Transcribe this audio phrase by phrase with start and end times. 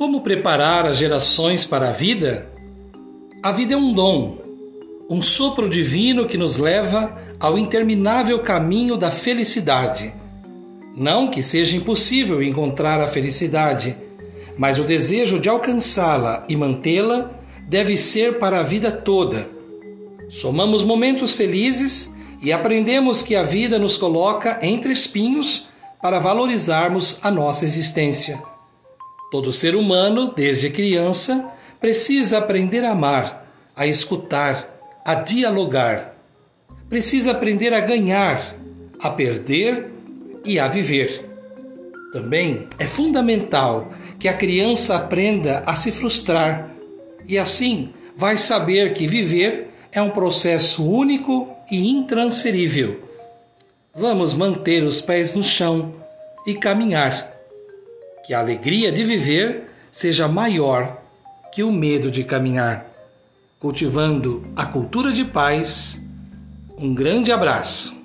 [0.00, 2.50] Como preparar as gerações para a vida?
[3.42, 4.38] A vida é um dom,
[5.10, 10.14] um sopro divino que nos leva ao interminável caminho da felicidade.
[10.96, 13.94] Não que seja impossível encontrar a felicidade,
[14.56, 17.30] mas o desejo de alcançá-la e mantê-la
[17.68, 19.50] deve ser para a vida toda.
[20.30, 25.68] Somamos momentos felizes e aprendemos que a vida nos coloca entre espinhos
[26.00, 28.49] para valorizarmos a nossa existência.
[29.30, 34.68] Todo ser humano, desde criança, precisa aprender a amar, a escutar,
[35.04, 36.16] a dialogar.
[36.88, 38.56] Precisa aprender a ganhar,
[39.00, 39.90] a perder
[40.44, 41.28] e a viver.
[42.12, 46.70] Também é fundamental que a criança aprenda a se frustrar
[47.26, 53.00] e assim vai saber que viver é um processo único e intransferível.
[53.94, 55.94] Vamos manter os pés no chão
[56.46, 57.39] e caminhar.
[58.24, 61.02] Que a alegria de viver seja maior
[61.52, 62.86] que o medo de caminhar.
[63.58, 66.00] Cultivando a cultura de paz.
[66.78, 67.99] Um grande abraço.